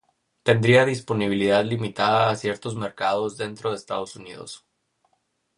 [0.41, 4.65] Tendría disponibilidad limitada a ciertos mercados dentro de Estados Unidos.